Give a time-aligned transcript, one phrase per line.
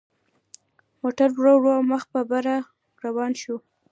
[1.01, 2.55] موټر ورو ورو مخ په بره
[3.03, 3.55] روان شو.